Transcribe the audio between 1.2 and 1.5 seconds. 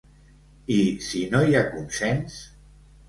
no